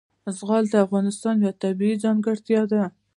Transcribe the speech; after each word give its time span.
زغال 0.37 0.65
د 0.71 0.75
افغانستان 0.85 1.35
یوه 1.43 1.53
طبیعي 1.63 1.95
ځانګړتیا 2.03 2.61
ده. 2.71 2.83